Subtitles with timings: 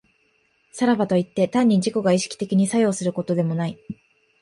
[0.71, 3.77] さらばといって、単に自己が意識的に作用することでもない。